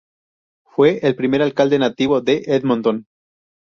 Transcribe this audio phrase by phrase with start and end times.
[0.65, 3.05] Fue el primer alcalde nativo de Edmonton.